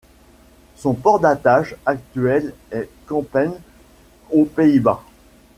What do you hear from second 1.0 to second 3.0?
d'attache actuel est